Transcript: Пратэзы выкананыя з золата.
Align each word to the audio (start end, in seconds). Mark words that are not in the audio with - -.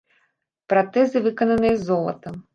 Пратэзы 0.73 1.23
выкананыя 1.27 1.75
з 1.77 1.81
золата. 1.93 2.35